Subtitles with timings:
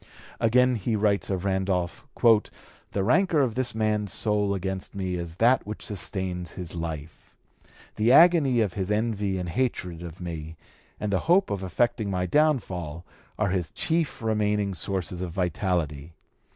[0.39, 2.07] Again he writes of Randolph:
[2.89, 7.35] "The rancor of this man's soul against me is that which sustains his life:
[7.97, 10.57] the agony of [his] envy and hatred of me,
[10.99, 13.05] and the hope of effecting my downfall,
[13.37, 16.13] are [his] chief remaining sources of vitality.